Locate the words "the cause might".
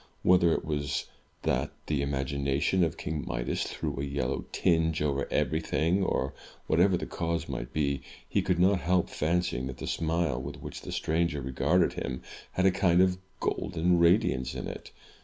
6.97-7.71